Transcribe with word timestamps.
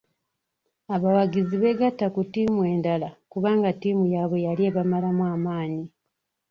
Abawagizi 0.95 1.55
beegatta 1.61 2.05
ku 2.13 2.21
ttiimu 2.25 2.61
endala 2.73 3.09
kubanga 3.31 3.69
ttiimu 3.75 4.05
yaabwe 4.13 4.37
yali 4.45 4.61
ebamalamu 4.69 5.23
maanyi. 5.45 5.85